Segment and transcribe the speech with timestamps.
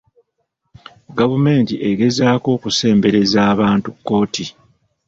[1.17, 4.45] Gavumenti egezaako okusembereza abantu kkooti.